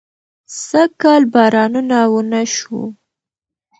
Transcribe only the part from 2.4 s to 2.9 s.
شو